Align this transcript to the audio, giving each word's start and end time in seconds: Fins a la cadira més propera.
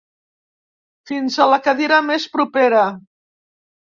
Fins 1.09 1.35
a 1.43 1.45
la 1.51 1.59
cadira 1.67 2.01
més 2.07 2.27
propera. 2.37 2.87